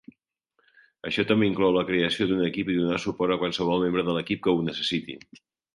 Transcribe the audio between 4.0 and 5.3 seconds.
de l'equip quan ho necessiti.